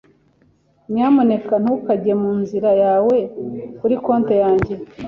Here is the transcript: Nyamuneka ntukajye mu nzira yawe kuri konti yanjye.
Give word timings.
Nyamuneka 0.91 1.53
ntukajye 1.63 2.13
mu 2.21 2.31
nzira 2.41 2.69
yawe 2.83 3.17
kuri 3.79 3.95
konti 4.03 4.33
yanjye. 4.43 4.73